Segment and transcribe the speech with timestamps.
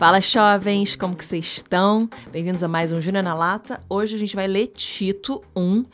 [0.00, 2.08] Fala jovens, como que vocês estão?
[2.32, 3.78] Bem-vindos a mais um Júnior na Lata.
[3.86, 5.84] Hoje a gente vai ler Tito 1.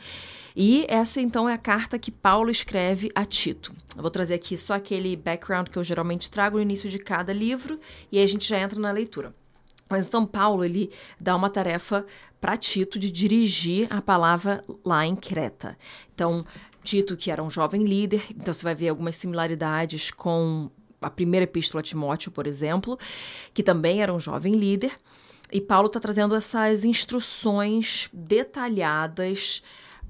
[0.55, 3.73] E essa então é a carta que Paulo escreve a Tito.
[3.97, 7.33] Eu vou trazer aqui só aquele background que eu geralmente trago no início de cada
[7.33, 9.35] livro e aí a gente já entra na leitura.
[9.89, 12.05] Mas então Paulo ele dá uma tarefa
[12.39, 15.77] para Tito de dirigir a palavra lá em Creta.
[16.15, 16.45] Então
[16.81, 21.43] Tito, que era um jovem líder, então você vai ver algumas similaridades com a primeira
[21.43, 22.97] epístola a Timóteo, por exemplo,
[23.53, 24.95] que também era um jovem líder.
[25.51, 29.61] E Paulo está trazendo essas instruções detalhadas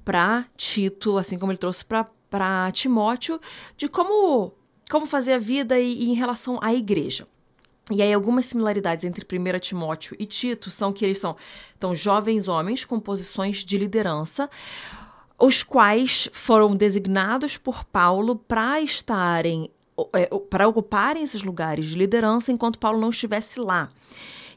[0.03, 3.39] para Tito, assim como ele trouxe para Timóteo,
[3.75, 4.53] de como,
[4.89, 7.27] como fazer a vida e, e em relação à igreja.
[7.89, 11.37] E aí, algumas similaridades entre 1 Timóteo e Tito são que eles são
[11.77, 14.49] então, jovens homens com posições de liderança,
[15.39, 19.71] os quais foram designados por Paulo para estarem,
[20.49, 23.89] para ocuparem esses lugares de liderança enquanto Paulo não estivesse lá.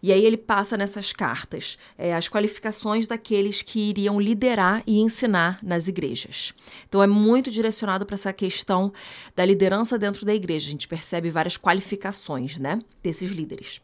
[0.02, 5.58] E aí ele passa nessas cartas é, as qualificações daqueles que iriam liderar e ensinar
[5.62, 6.54] nas igrejas.
[6.88, 8.92] Então é muito direcionado para essa questão
[9.36, 10.68] da liderança dentro da igreja.
[10.68, 13.80] A gente percebe várias qualificações, né, desses líderes.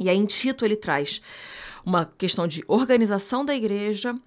[0.00, 1.20] E aí em Tito ele traz
[1.84, 4.18] uma questão de organização da igreja,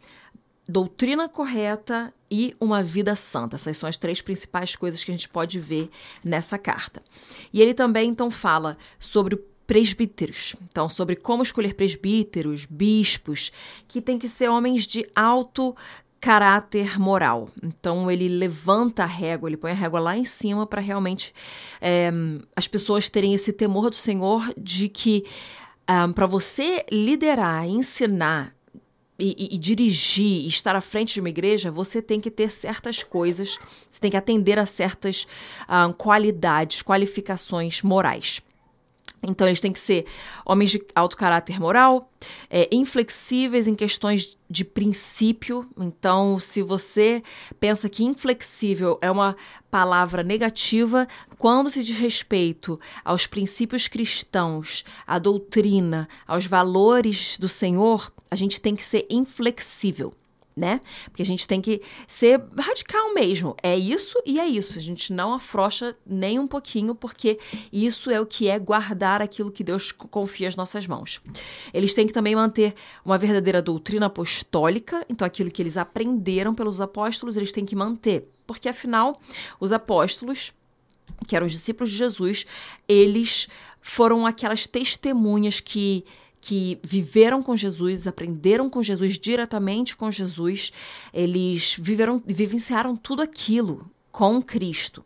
[0.67, 3.55] doutrina correta e uma vida santa.
[3.55, 5.89] Essas são as três principais coisas que a gente pode ver
[6.23, 7.01] nessa carta.
[7.53, 10.55] E ele também então fala sobre presbíteros.
[10.69, 13.51] Então, sobre como escolher presbíteros, bispos,
[13.87, 15.75] que tem que ser homens de alto
[16.19, 17.47] caráter moral.
[17.61, 21.31] Então ele levanta a régua, ele põe a régua lá em cima para realmente
[21.79, 22.11] é,
[22.55, 25.23] as pessoas terem esse temor do Senhor de que
[25.87, 28.55] um, ah, para você liderar, ensinar
[29.17, 33.57] e, e, dirigir, estar à frente de uma igreja, você tem que ter certas coisas,
[33.89, 35.25] você tem que atender a certas
[35.67, 38.41] ah, qualidades, qualificações morais.
[39.27, 40.05] Então, eles têm que ser
[40.45, 42.11] homens de alto caráter moral,
[42.49, 45.67] é, inflexíveis em questões de princípio.
[45.77, 47.23] Então, se você
[47.59, 49.35] pensa que inflexível é uma
[49.71, 58.11] palavra negativa, quando se diz respeito aos princípios cristãos, à doutrina, aos valores do Senhor,
[58.35, 60.13] a gente tem que ser inflexível
[60.55, 60.79] né?
[61.05, 63.55] Porque a gente tem que ser radical mesmo.
[63.61, 64.79] É isso e é isso.
[64.79, 67.37] A gente não afrouxa nem um pouquinho, porque
[67.73, 71.19] isso é o que é guardar aquilo que Deus confia às nossas mãos.
[71.73, 72.73] Eles têm que também manter
[73.03, 78.29] uma verdadeira doutrina apostólica, então aquilo que eles aprenderam pelos apóstolos, eles têm que manter.
[78.47, 79.19] Porque afinal,
[79.59, 80.53] os apóstolos,
[81.27, 82.45] que eram os discípulos de Jesus,
[82.87, 83.49] eles
[83.81, 86.05] foram aquelas testemunhas que
[86.45, 90.71] que viveram com Jesus, aprenderam com Jesus, diretamente com Jesus,
[91.11, 95.03] eles viveram, vivenciaram tudo aquilo com Cristo.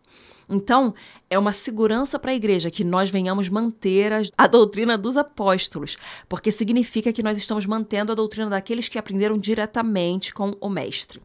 [0.49, 0.93] Então,
[1.29, 5.95] é uma segurança para a igreja que nós venhamos manter a, a, doutrina dos apóstolos,
[6.27, 11.21] porque significa que nós estamos mantendo a doutrina daqueles que aprenderam diretamente com o Mestre.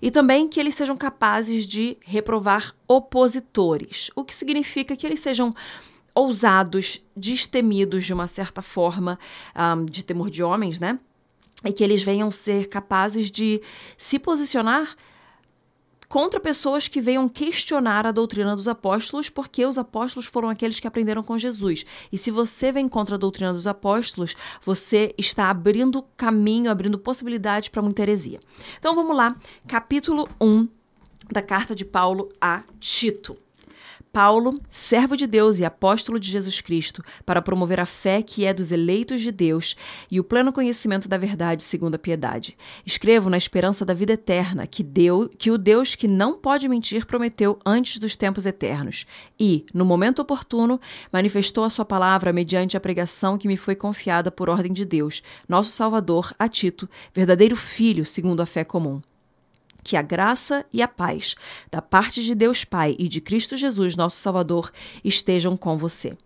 [0.00, 5.52] E também que eles sejam capazes de reprovar opositores, o que significa que eles sejam
[6.14, 9.18] ousados, destemidos de uma certa forma,
[9.56, 10.98] um, de temor de homens, né?
[11.64, 13.62] E que eles venham ser capazes de
[13.96, 14.96] se posicionar
[16.12, 20.86] contra pessoas que venham questionar a doutrina dos apóstolos, porque os apóstolos foram aqueles que
[20.86, 21.86] aprenderam com Jesus.
[22.12, 27.70] E se você vem contra a doutrina dos apóstolos, você está abrindo caminho, abrindo possibilidades
[27.70, 28.40] para muita heresia.
[28.78, 29.34] Então vamos lá,
[29.66, 30.68] capítulo 1
[31.30, 33.34] da carta de Paulo a Tito.
[34.12, 38.52] Paulo, servo de Deus e apóstolo de Jesus Cristo, para promover a fé que é
[38.52, 39.74] dos eleitos de Deus
[40.10, 42.54] e o pleno conhecimento da verdade segundo a piedade.
[42.84, 47.06] Escrevo na esperança da vida eterna que deu, que o Deus que não pode mentir
[47.06, 49.06] prometeu antes dos tempos eternos
[49.40, 50.78] e, no momento oportuno,
[51.10, 55.22] manifestou a sua palavra mediante a pregação que me foi confiada por ordem de Deus,
[55.48, 59.00] nosso Salvador, a Tito, verdadeiro filho segundo a fé comum.
[59.82, 61.34] Que a graça e a paz
[61.70, 64.70] da parte de Deus Pai e de Cristo Jesus, nosso Salvador,
[65.04, 66.16] estejam com você.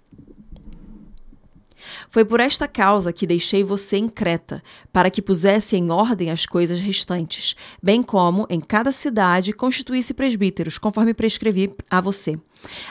[2.10, 4.62] Foi por esta causa que deixei você em Creta,
[4.92, 10.78] para que pusesse em ordem as coisas restantes, bem como, em cada cidade, constituísse presbíteros,
[10.78, 12.38] conforme prescrevi a você.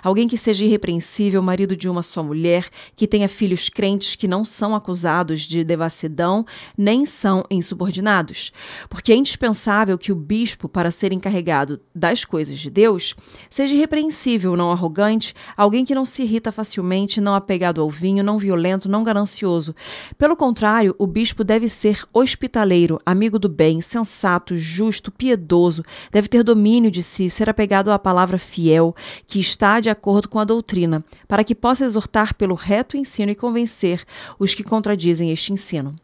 [0.03, 4.45] Alguém que seja irrepreensível, marido de uma só mulher, que tenha filhos crentes que não
[4.45, 6.45] são acusados de devassidão,
[6.77, 8.51] nem são insubordinados.
[8.89, 13.15] Porque é indispensável que o bispo, para ser encarregado das coisas de Deus,
[13.49, 18.37] seja irrepreensível, não arrogante, alguém que não se irrita facilmente, não apegado ao vinho, não
[18.37, 19.75] violento, não ganancioso.
[20.17, 26.43] Pelo contrário, o bispo deve ser hospitaleiro, amigo do bem, sensato, justo, piedoso, deve ter
[26.43, 28.95] domínio de si, ser apegado à palavra fiel,
[29.27, 33.35] que está de acordo com a doutrina, para que possa exortar pelo reto ensino e
[33.35, 34.03] convencer
[34.37, 35.95] os que contradizem este ensino.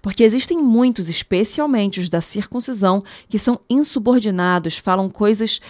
[0.00, 5.60] Porque existem muitos, especialmente os da circuncisão, que são insubordinados, falam coisas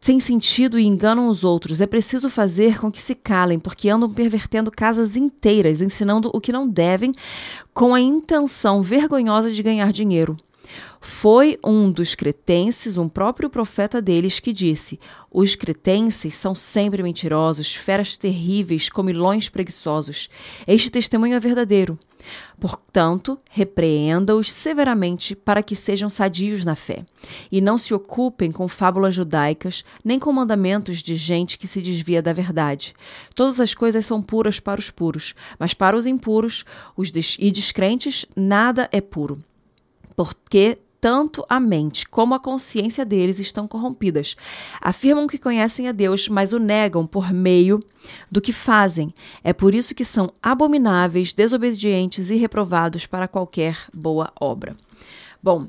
[0.00, 1.80] sem sentido e enganam os outros.
[1.80, 6.52] É preciso fazer com que se calem, porque andam pervertendo casas inteiras, ensinando o que
[6.52, 7.12] não devem,
[7.72, 10.36] com a intenção vergonhosa de ganhar dinheiro.
[11.06, 14.98] Foi um dos cretenses, um próprio profeta deles, que disse:
[15.30, 20.30] Os cretenses são sempre mentirosos, feras terríveis, comilões preguiçosos.
[20.66, 21.98] Este testemunho é verdadeiro.
[22.58, 27.04] Portanto, repreenda-os severamente para que sejam sadios na fé,
[27.52, 32.22] e não se ocupem com fábulas judaicas, nem com mandamentos de gente que se desvia
[32.22, 32.94] da verdade.
[33.34, 36.64] Todas as coisas são puras para os puros, mas para os impuros
[36.96, 39.38] os e descrentes nada é puro.
[40.16, 44.36] Porque tanto a mente como a consciência deles estão corrompidas.
[44.80, 47.78] Afirmam que conhecem a Deus, mas o negam por meio
[48.32, 49.14] do que fazem.
[49.42, 54.74] É por isso que são abomináveis, desobedientes e reprovados para qualquer boa obra.
[55.42, 55.68] Bom,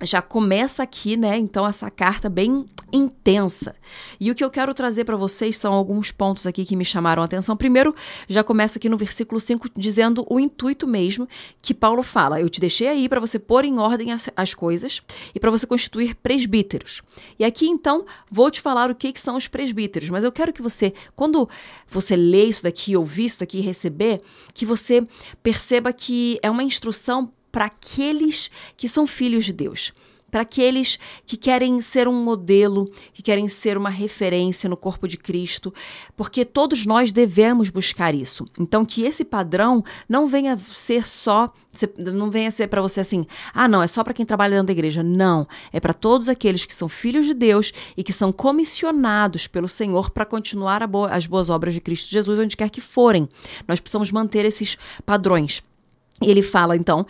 [0.00, 1.36] já começa aqui, né?
[1.36, 3.74] Então, essa carta bem intensa.
[4.20, 7.22] E o que eu quero trazer para vocês são alguns pontos aqui que me chamaram
[7.22, 7.56] a atenção.
[7.56, 7.94] Primeiro,
[8.28, 11.26] já começa aqui no versículo 5 dizendo o intuito mesmo
[11.62, 12.40] que Paulo fala.
[12.40, 15.00] Eu te deixei aí para você pôr em ordem as, as coisas
[15.34, 17.02] e para você constituir presbíteros.
[17.38, 20.52] E aqui, então, vou te falar o que, que são os presbíteros, mas eu quero
[20.52, 21.48] que você, quando
[21.88, 24.20] você lê isso daqui, ouvir isso daqui receber,
[24.52, 25.02] que você
[25.42, 29.92] perceba que é uma instrução para aqueles que são filhos de Deus
[30.32, 35.18] para aqueles que querem ser um modelo, que querem ser uma referência no corpo de
[35.18, 35.74] Cristo,
[36.16, 38.46] porque todos nós devemos buscar isso.
[38.58, 41.52] Então, que esse padrão não venha ser só,
[41.98, 44.72] não venha ser para você assim, ah, não, é só para quem trabalha dentro da
[44.72, 45.02] igreja.
[45.02, 49.68] Não, é para todos aqueles que são filhos de Deus e que são comissionados pelo
[49.68, 53.28] Senhor para continuar as boas obras de Cristo Jesus, onde quer que forem.
[53.68, 55.62] Nós precisamos manter esses padrões.
[56.30, 57.06] Ele fala, então,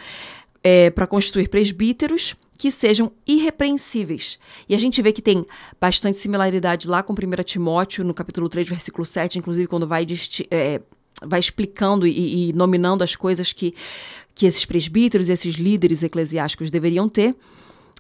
[0.63, 4.39] é, para constituir presbíteros que sejam irrepreensíveis.
[4.69, 5.45] E a gente vê que tem
[5.81, 10.07] bastante similaridade lá com 1 Timóteo, no capítulo 3, versículo 7, inclusive quando vai,
[10.49, 10.81] é,
[11.25, 13.75] vai explicando e, e nominando as coisas que,
[14.33, 17.35] que esses presbíteros e esses líderes eclesiásticos deveriam ter.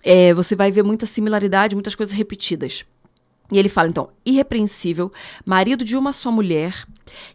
[0.00, 2.84] É, você vai ver muita similaridade, muitas coisas repetidas.
[3.52, 5.12] E ele fala, então, irrepreensível,
[5.44, 6.86] marido de uma só mulher,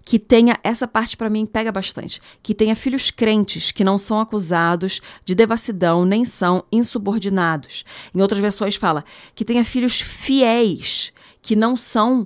[0.04, 4.20] que tenha, essa parte para mim pega bastante, que tenha filhos crentes, que não são
[4.20, 7.86] acusados de devassidão, nem são insubordinados.
[8.16, 9.06] Em outras versões fala,
[9.36, 12.26] que tenha filhos fiéis, que não são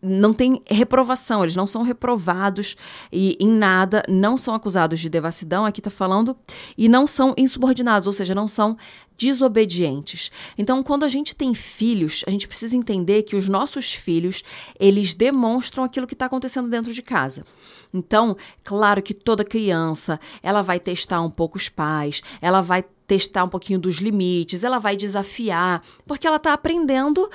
[0.00, 2.76] não tem reprovação, eles não são reprovados
[3.12, 6.36] e em nada, não são acusados de devassidão, aqui está falando,
[6.76, 8.76] e não são insubordinados, ou seja, não são
[9.16, 10.30] desobedientes.
[10.56, 14.44] Então, quando a gente tem filhos, a gente precisa entender que os nossos filhos,
[14.78, 17.44] eles demonstram aquilo que está acontecendo dentro de casa.
[17.92, 23.42] Então, claro que toda criança, ela vai testar um pouco os pais, ela vai testar
[23.42, 27.28] um pouquinho dos limites, ela vai desafiar, porque ela está aprendendo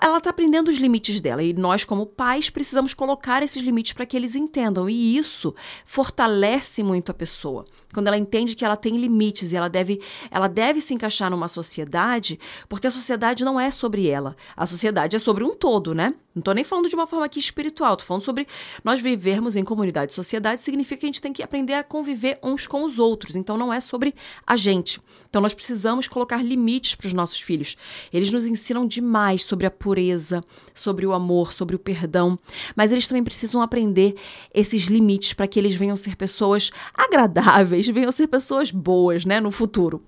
[0.00, 4.06] ela está aprendendo os limites dela e nós, como pais, precisamos colocar esses limites para
[4.06, 4.88] que eles entendam.
[4.88, 5.54] E isso
[5.84, 7.66] fortalece muito a pessoa.
[7.92, 10.00] Quando ela entende que ela tem limites e ela deve,
[10.30, 14.34] ela deve se encaixar numa sociedade, porque a sociedade não é sobre ela.
[14.56, 16.14] A sociedade é sobre um todo, né?
[16.34, 18.48] Não estou nem falando de uma forma aqui espiritual, estou falando sobre
[18.82, 20.12] nós vivermos em comunidade.
[20.12, 23.36] Sociedade significa que a gente tem que aprender a conviver uns com os outros.
[23.36, 24.14] Então não é sobre
[24.44, 25.00] a gente.
[25.30, 27.76] Então nós precisamos colocar limites para os nossos filhos.
[28.12, 30.42] Eles nos ensinam demais sobre a pureza,
[30.74, 32.38] sobre o amor, sobre o perdão,
[32.74, 34.14] mas eles também precisam aprender
[34.52, 39.50] esses limites para que eles venham ser pessoas agradáveis, venham ser pessoas boas, né, no
[39.50, 40.02] futuro.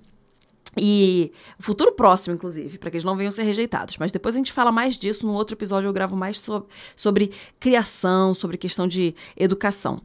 [0.78, 3.96] E futuro próximo, inclusive, para que eles não venham ser rejeitados.
[3.98, 5.26] Mas depois a gente fala mais disso.
[5.26, 10.02] No outro episódio eu gravo mais sobre, sobre criação, sobre questão de educação.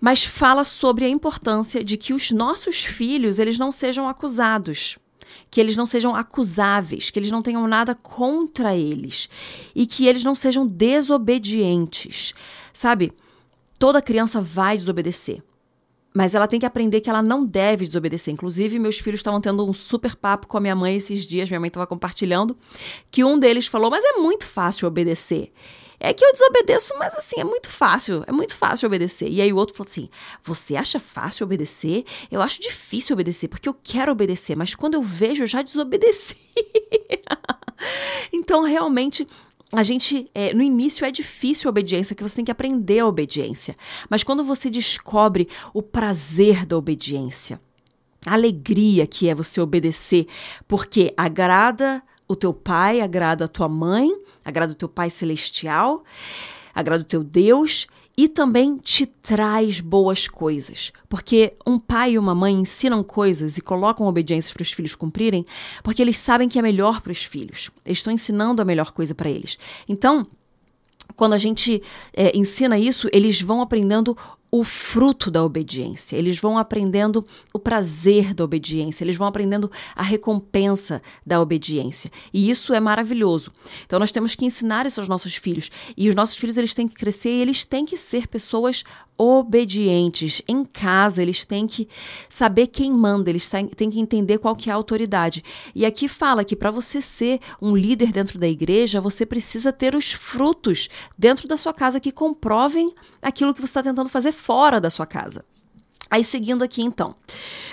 [0.00, 4.96] Mas fala sobre a importância de que os nossos filhos eles não sejam acusados
[5.50, 9.28] que eles não sejam acusáveis, que eles não tenham nada contra eles
[9.74, 12.34] e que eles não sejam desobedientes.
[12.72, 13.12] Sabe?
[13.78, 15.42] Toda criança vai desobedecer.
[16.16, 18.32] Mas ela tem que aprender que ela não deve desobedecer.
[18.32, 21.58] Inclusive, meus filhos estavam tendo um super papo com a minha mãe esses dias, minha
[21.58, 22.56] mãe estava compartilhando,
[23.10, 25.52] que um deles falou: Mas é muito fácil obedecer.
[25.98, 29.28] É que eu desobedeço, mas assim, é muito fácil, é muito fácil obedecer.
[29.28, 30.08] E aí o outro falou assim:
[30.44, 32.04] Você acha fácil obedecer?
[32.30, 36.36] Eu acho difícil obedecer, porque eu quero obedecer, mas quando eu vejo, eu já desobedeci.
[38.32, 39.26] então, realmente,
[39.74, 43.06] a gente, é, no início é difícil a obediência, que você tem que aprender a
[43.06, 43.74] obediência.
[44.08, 47.60] Mas quando você descobre o prazer da obediência,
[48.26, 50.26] a alegria que é você obedecer,
[50.68, 54.10] porque agrada o teu pai, agrada a tua mãe,
[54.44, 56.04] agrada o teu pai celestial,
[56.74, 60.92] agrada o teu Deus e também te traz boas coisas.
[61.08, 65.44] Porque um pai e uma mãe ensinam coisas e colocam obediências para os filhos cumprirem,
[65.82, 67.70] porque eles sabem que é melhor para os filhos.
[67.84, 69.58] Eles estão ensinando a melhor coisa para eles.
[69.88, 70.26] Então,
[71.16, 74.16] quando a gente é, ensina isso, eles vão aprendendo
[74.56, 80.02] o fruto da obediência, eles vão aprendendo o prazer da obediência, eles vão aprendendo a
[80.04, 82.08] recompensa da obediência.
[82.32, 83.50] E isso é maravilhoso.
[83.84, 85.72] Então nós temos que ensinar isso aos nossos filhos.
[85.96, 88.84] E os nossos filhos eles têm que crescer e eles têm que ser pessoas
[89.16, 90.42] obedientes.
[90.48, 91.88] Em casa, eles têm que
[92.28, 95.42] saber quem manda, eles têm, que entender qual que é a autoridade.
[95.74, 99.94] E aqui fala que para você ser um líder dentro da igreja, você precisa ter
[99.94, 102.92] os frutos dentro da sua casa que comprovem
[103.22, 105.44] aquilo que você está tentando fazer fora da sua casa.
[106.10, 107.14] Aí, seguindo aqui então,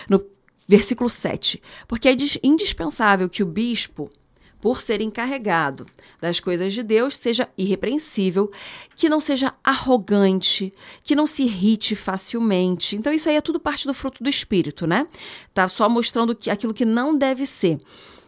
[0.10, 0.24] no
[0.68, 4.10] versículo 7, porque é indispensável que o bispo
[4.62, 5.88] por ser encarregado
[6.22, 8.52] das coisas de Deus, seja irrepreensível,
[8.96, 10.72] que não seja arrogante,
[11.04, 12.96] que não se irrite facilmente.
[12.96, 15.08] Então, isso aí é tudo parte do fruto do espírito, né?
[15.54, 17.80] Tá só mostrando que aquilo que não deve ser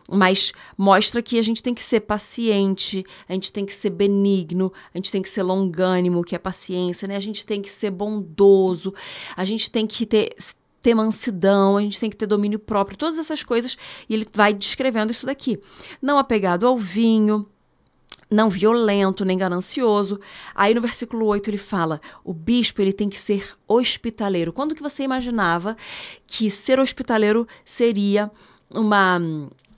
[0.10, 4.72] mas mostra que a gente tem que ser paciente, a gente tem que ser benigno,
[4.94, 7.16] a gente tem que ser longânimo, que é paciência, né?
[7.16, 8.94] A gente tem que ser bondoso,
[9.36, 10.36] a gente tem que ter
[10.84, 13.78] ter mansidão, a gente tem que ter domínio próprio, todas essas coisas.
[14.08, 15.60] E ele vai descrevendo isso daqui.
[16.02, 17.48] Não apegado ao vinho,
[18.30, 20.20] não violento nem ganancioso.
[20.54, 24.52] Aí no versículo 8 ele fala: "O bispo ele tem que ser hospitaleiro".
[24.52, 25.78] Quando que você imaginava
[26.28, 28.30] que ser hospitaleiro seria
[28.70, 29.22] uma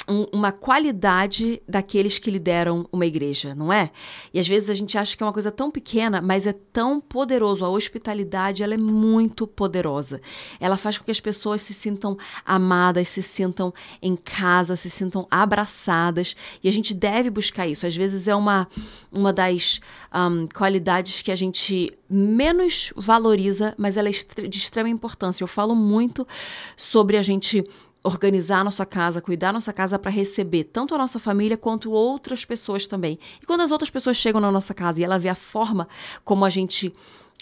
[0.07, 3.91] um, uma qualidade daqueles que lideram uma igreja, não é?
[4.33, 6.99] E às vezes a gente acha que é uma coisa tão pequena, mas é tão
[6.99, 7.65] poderoso.
[7.65, 10.21] A hospitalidade, ela é muito poderosa.
[10.59, 15.27] Ela faz com que as pessoas se sintam amadas, se sintam em casa, se sintam
[15.29, 16.35] abraçadas.
[16.63, 17.85] E a gente deve buscar isso.
[17.85, 18.67] Às vezes é uma,
[19.11, 19.79] uma das
[20.13, 25.43] um, qualidades que a gente menos valoriza, mas ela é de extrema importância.
[25.43, 26.27] Eu falo muito
[26.77, 27.63] sobre a gente
[28.05, 31.91] organizar a nossa casa, cuidar da nossa casa para receber tanto a nossa família quanto
[31.91, 33.19] outras pessoas também.
[33.41, 35.87] E quando as outras pessoas chegam na nossa casa e ela vê a forma
[36.23, 36.93] como a gente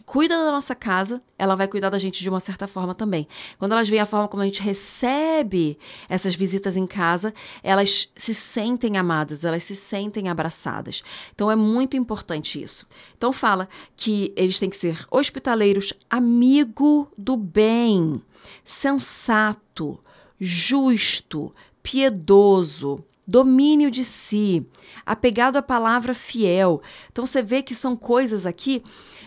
[0.06, 3.28] cuida da nossa casa, ela vai cuidar da gente de uma certa forma também.
[3.60, 5.78] Quando elas veem a forma como a gente recebe
[6.10, 11.04] essas visitas em casa, elas se sentem amadas, elas se sentem abraçadas.
[11.34, 12.88] Então é muito importante isso.
[13.18, 18.22] Então fala que eles têm que ser hospitaleiros, amigo do bem,
[18.64, 20.00] sensato,
[20.40, 24.66] justo, piedoso, domínio de si,
[25.06, 26.82] apegado à palavra fiel.
[27.12, 28.84] Então você vê que são coisas aqui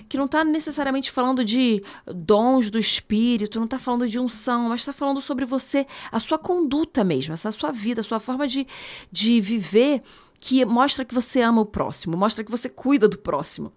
[0.09, 4.83] que não está necessariamente falando de dons do espírito, não está falando de unção, mas
[4.83, 8.67] está falando sobre você, a sua conduta mesmo, essa sua vida, a sua forma de,
[9.11, 10.03] de viver
[10.39, 13.73] que mostra que você ama o próximo, mostra que você cuida do próximo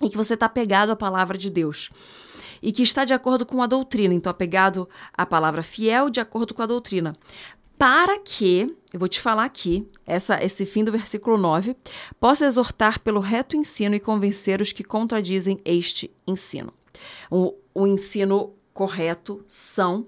[0.00, 1.90] e que você está apegado à palavra de Deus
[2.64, 6.54] e que está de acordo com a doutrina, então apegado à palavra fiel de acordo
[6.54, 7.14] com a doutrina.
[7.76, 11.76] Para que, eu vou te falar aqui, essa, esse fim do versículo 9,
[12.18, 16.72] possa exortar pelo reto ensino e convencer os que contradizem este ensino.
[17.30, 20.06] O, o ensino correto são,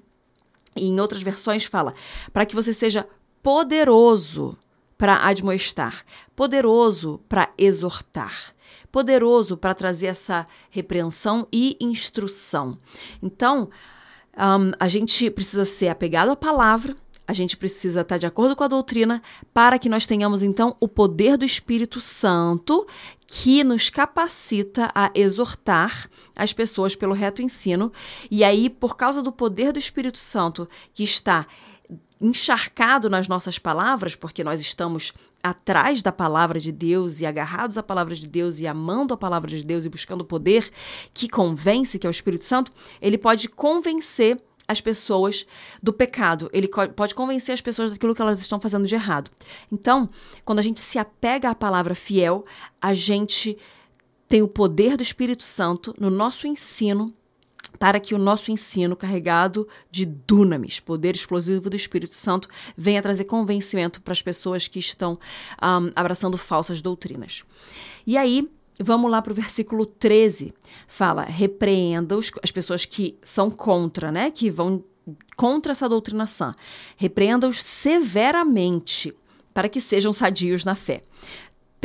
[0.75, 1.93] e em outras versões fala,
[2.33, 3.07] para que você seja
[3.43, 4.57] poderoso
[4.97, 8.57] para admoestar, poderoso para exortar
[8.97, 12.79] poderoso para trazer essa repreensão e instrução.
[13.23, 13.69] Então,
[14.35, 16.97] um, a gente precisa ser apegado à palavra,
[17.29, 19.21] a gente precisa estar de acordo com a doutrina
[19.53, 22.87] para que nós tenhamos então o poder do Espírito Santo
[23.27, 27.93] que nos capacita a exortar as pessoas pelo reto ensino.
[28.31, 31.47] E aí, por causa do poder do Espírito Santo que está
[32.21, 35.13] encharcado nas nossas palavras, porque nós estamos
[35.43, 39.51] atrás da palavra de Deus e agarrados à palavra de Deus e amando a palavra
[39.51, 40.69] de Deus e buscando o poder
[41.13, 45.47] que convence, que é o Espírito Santo, ele pode convencer as pessoas
[45.81, 49.31] do pecado, ele pode convencer as pessoas daquilo que elas estão fazendo de errado.
[49.71, 50.09] Então,
[50.45, 52.45] quando a gente se apega à palavra fiel,
[52.81, 53.57] a gente
[54.27, 57.15] tem o poder do Espírito Santo no nosso ensino
[57.79, 63.25] para que o nosso ensino carregado de dunamis, poder explosivo do Espírito Santo, venha trazer
[63.25, 65.19] convencimento para as pessoas que estão
[65.63, 67.43] um, abraçando falsas doutrinas.
[68.07, 68.49] E aí,
[68.81, 70.53] vamos lá para o versículo 13.
[70.87, 74.31] Fala: repreenda os, as pessoas que são contra, né?
[74.31, 74.83] Que vão
[75.37, 76.55] contra essa doutrina sã.
[76.97, 79.15] Repreenda-os severamente,
[79.55, 81.03] para que sejam sadios na fé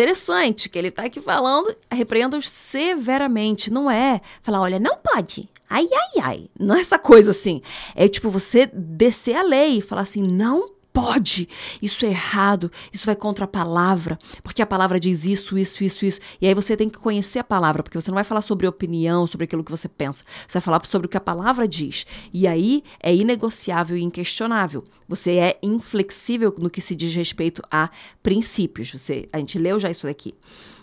[0.01, 3.71] interessante que ele está aqui falando, repreenda-os severamente.
[3.71, 6.49] Não é falar, olha, não pode, Ai, ai, ai.
[6.59, 7.61] Não é essa coisa assim.
[7.95, 11.47] É tipo você descer a lei e falar assim: não pode,
[11.81, 16.05] isso é errado, isso vai contra a palavra, porque a palavra diz isso, isso, isso,
[16.05, 16.19] isso.
[16.41, 19.25] E aí você tem que conhecer a palavra, porque você não vai falar sobre opinião,
[19.25, 22.05] sobre aquilo que você pensa, você vai falar sobre o que a palavra diz.
[22.33, 24.83] E aí é inegociável e inquestionável.
[25.07, 27.89] Você é inflexível no que se diz respeito a
[28.21, 28.91] princípios.
[28.91, 30.33] Você, a gente leu já isso daqui.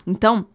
[0.07, 0.47] Então,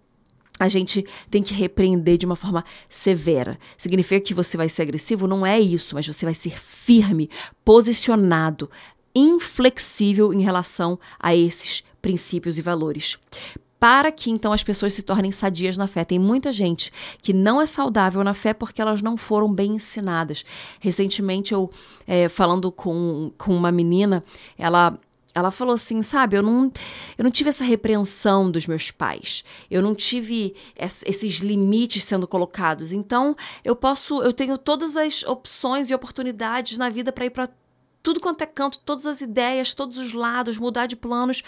[0.59, 3.59] a gente tem que repreender de uma forma severa.
[3.77, 5.27] Significa que você vai ser agressivo?
[5.27, 7.29] Não é isso, mas você vai ser firme,
[7.65, 8.71] posicionado,
[9.15, 13.19] inflexível em relação a esses princípios e valores.
[13.81, 16.05] Para que então as pessoas se tornem sadias na fé.
[16.05, 20.45] Tem muita gente que não é saudável na fé porque elas não foram bem ensinadas.
[20.81, 21.71] Recentemente, eu,
[22.07, 24.25] é, falando com, com uma menina,
[24.57, 24.99] ela
[25.35, 26.71] ela falou assim, sabe, eu não,
[27.19, 29.43] eu não tive essa repreensão dos meus pais.
[29.69, 32.93] Eu não tive esses limites sendo colocados.
[32.93, 37.49] Então, eu posso, eu tenho todas as opções e oportunidades na vida para ir para
[38.01, 41.43] tudo quanto é canto, todas as ideias, todos os lados, mudar de planos.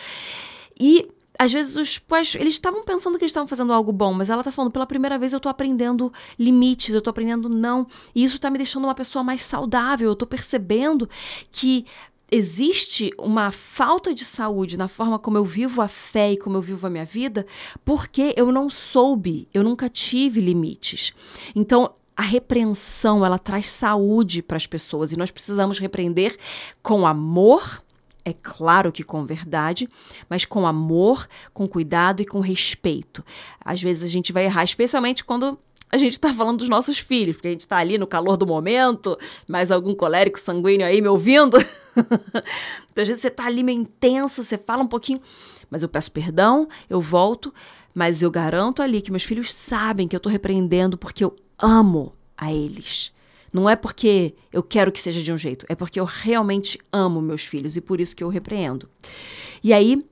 [0.81, 4.31] E às vezes os pais, eles estavam pensando que eles estavam fazendo algo bom, mas
[4.31, 8.25] ela tá falando, pela primeira vez eu tô aprendendo limites, eu tô aprendendo não, e
[8.25, 11.09] isso tá me deixando uma pessoa mais saudável, eu tô percebendo
[11.52, 11.85] que
[12.30, 16.62] existe uma falta de saúde na forma como eu vivo a fé e como eu
[16.62, 17.47] vivo a minha vida,
[17.85, 21.12] porque eu não soube, eu nunca tive limites.
[21.54, 26.37] Então, a repreensão, ela traz saúde para as pessoas e nós precisamos repreender
[26.83, 27.83] com amor,
[28.25, 29.88] é claro que com verdade,
[30.28, 33.25] mas com amor, com cuidado e com respeito.
[33.61, 35.59] Às vezes a gente vai errar, especialmente quando
[35.90, 38.47] a gente está falando dos nossos filhos, porque a gente está ali no calor do
[38.47, 39.16] momento,
[39.49, 41.57] mais algum colérico sanguíneo aí me ouvindo.
[41.97, 45.21] então, às vezes você está ali meio intenso, você fala um pouquinho,
[45.71, 47.55] mas eu peço perdão, eu volto,
[47.95, 52.14] mas eu garanto ali que meus filhos sabem que eu estou repreendendo porque eu amo
[52.37, 53.12] a eles.
[53.52, 57.23] Não é porque eu quero que seja de um jeito, é porque eu realmente amo
[57.23, 58.88] meus filhos e por isso que eu repreendo.
[59.62, 60.05] E aí,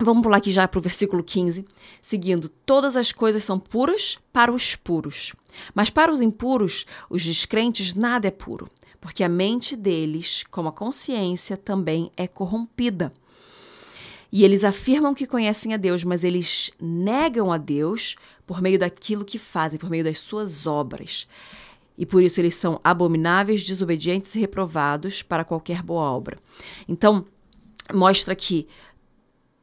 [0.00, 1.64] Vamos pular aqui já para o versículo 15,
[2.00, 5.32] seguindo: Todas as coisas são puras para os puros,
[5.74, 10.72] mas para os impuros, os descrentes, nada é puro, porque a mente deles, como a
[10.72, 13.12] consciência, também é corrompida.
[14.30, 18.14] E eles afirmam que conhecem a Deus, mas eles negam a Deus
[18.46, 21.26] por meio daquilo que fazem, por meio das suas obras.
[21.96, 26.36] E por isso eles são abomináveis, desobedientes e reprovados para qualquer boa obra.
[26.86, 27.24] Então,
[27.92, 28.68] mostra que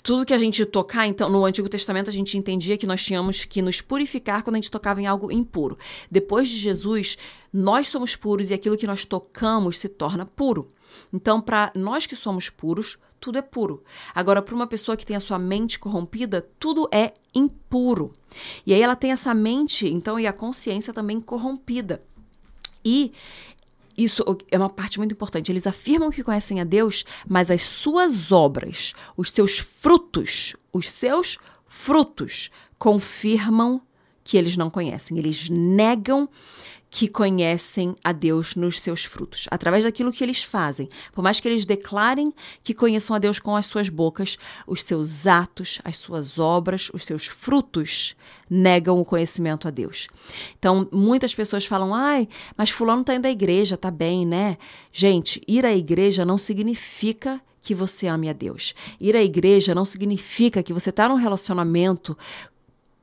[0.06, 3.44] tudo que a gente tocar, então, no Antigo Testamento a gente entendia que nós tínhamos
[3.44, 5.80] que nos purificar quando a gente tocava em algo impuro.
[6.12, 7.18] Depois de Jesus,
[7.52, 10.68] nós somos puros e aquilo que nós tocamos se torna puro.
[11.12, 13.84] Então, para nós que somos puros, tudo é puro.
[14.13, 18.13] Agora, para uma pessoa que tem a sua mente corrompida, tudo é impuro.
[18.63, 22.04] E aí ela tem essa mente, então, e a consciência também corrompida.
[22.86, 23.12] E
[23.98, 25.52] isso é uma parte muito importante.
[25.52, 31.38] Eles afirmam que conhecem a Deus, mas as suas obras, os seus frutos, os seus
[31.68, 33.82] frutos confirmam
[34.24, 35.18] que eles não conhecem.
[35.18, 36.28] Eles negam
[36.96, 40.88] que conhecem a Deus nos seus frutos, através daquilo que eles fazem.
[41.12, 45.28] Por mais que eles declarem que conheçam a Deus com as suas bocas, os seus
[45.28, 48.16] atos, as suas obras, os seus frutos
[48.50, 50.08] negam o conhecimento a Deus.
[50.58, 54.58] Então, muitas pessoas falam: "Ai, mas fulano está indo à igreja, tá bem, né?"
[54.90, 58.74] Gente, ir à igreja não significa que você ame a Deus.
[59.02, 62.18] Ir à igreja não significa que você está num relacionamento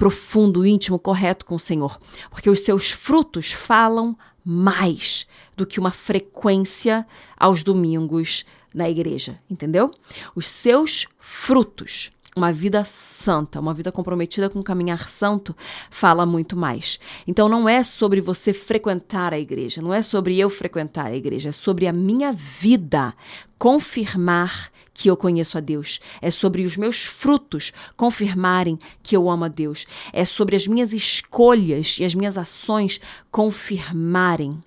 [0.03, 1.97] profundo, íntimo, correto com o Senhor.
[2.29, 9.93] Porque os seus frutos falam mais do que uma frequência aos domingos na igreja, entendeu?
[10.35, 15.55] Os seus frutos, uma vida santa, uma vida comprometida com o caminhar santo,
[15.91, 16.99] fala muito mais.
[17.27, 21.51] Então não é sobre você frequentar a igreja, não é sobre eu frequentar a igreja,
[21.51, 23.15] é sobre a minha vida
[23.59, 26.01] confirmar que eu conheço a Deus.
[26.21, 29.87] É sobre os meus frutos confirmarem que eu amo a Deus.
[30.13, 34.63] É sobre as minhas escolhas e as minhas ações confirmarem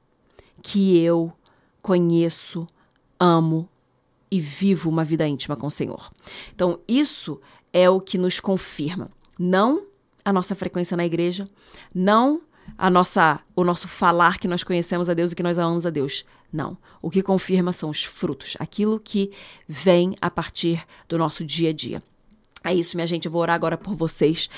[0.62, 1.32] que eu
[1.82, 2.68] conheço,
[3.20, 3.70] amo
[4.32, 6.12] e vivo uma vida íntima com o Senhor.
[6.54, 7.40] Então, isso
[7.76, 9.12] é o que nos confirma.
[9.38, 9.86] Não
[10.24, 11.46] a nossa frequência na igreja,
[11.94, 12.42] não
[12.78, 15.90] a nossa, o nosso falar que nós conhecemos a Deus e que nós amamos a
[15.90, 16.24] Deus.
[16.54, 16.78] Não.
[17.02, 19.30] O que confirma são os frutos, aquilo que
[19.68, 22.02] vem a partir do nosso dia a dia.
[22.64, 23.26] É isso, minha gente.
[23.26, 24.50] Eu vou orar agora por vocês.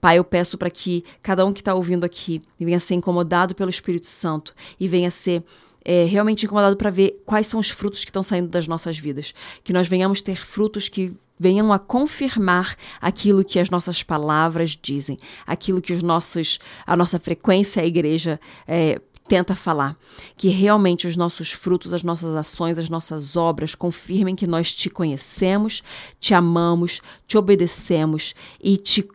[0.00, 3.70] Pai, eu peço para que cada um que está ouvindo aqui venha ser incomodado pelo
[3.70, 5.44] Espírito Santo e venha ser
[5.84, 9.34] é, realmente incomodado para ver quais são os frutos que estão saindo das nossas vidas.
[9.62, 15.18] Que nós venhamos ter frutos que venham a confirmar aquilo que as nossas palavras dizem,
[15.46, 19.96] aquilo que os nossos, a nossa frequência à igreja é, tenta falar.
[20.36, 24.90] Que realmente os nossos frutos, as nossas ações, as nossas obras confirmem que nós te
[24.90, 25.82] conhecemos,
[26.20, 29.08] te amamos, te obedecemos e te,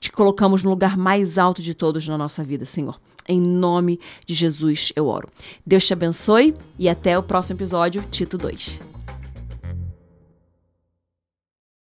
[0.00, 3.00] te colocamos no lugar mais alto de todos na nossa vida, Senhor.
[3.28, 5.28] Em nome de Jesus eu oro.
[5.64, 8.91] Deus te abençoe e até o próximo episódio, Tito 2.